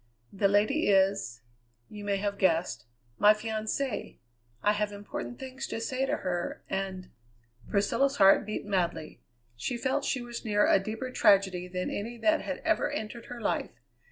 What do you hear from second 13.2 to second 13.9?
her life.